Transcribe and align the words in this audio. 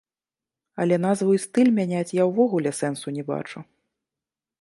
Але 0.85 0.95
назву 1.03 1.35
і 1.37 1.41
стыль 1.43 1.69
мяняць 1.79 2.15
я 2.21 2.25
ўвогуле 2.29 2.71
сэнсу 2.79 3.07
не 3.19 3.23
бачу. 3.29 3.59